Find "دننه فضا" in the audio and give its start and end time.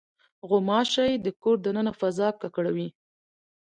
1.65-2.27